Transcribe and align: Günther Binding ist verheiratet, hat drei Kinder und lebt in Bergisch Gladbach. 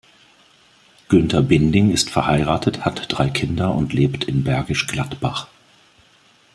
Günther 1.09 1.43
Binding 1.43 1.91
ist 1.91 2.09
verheiratet, 2.09 2.85
hat 2.85 3.05
drei 3.09 3.29
Kinder 3.29 3.75
und 3.75 3.93
lebt 3.93 4.23
in 4.23 4.43
Bergisch 4.43 4.87
Gladbach. 4.87 5.45